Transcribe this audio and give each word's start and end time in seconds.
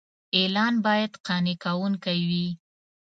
اعلان 0.37 0.73
باید 0.85 1.11
قانع 1.25 1.55
کوونکی 1.63 2.19
وي. 2.29 2.47